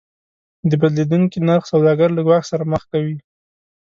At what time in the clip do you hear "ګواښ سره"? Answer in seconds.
2.27-2.63